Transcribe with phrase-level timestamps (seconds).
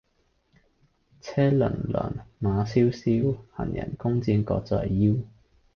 [1.21, 5.15] 車轔轔，馬蕭蕭，行人弓箭各在腰。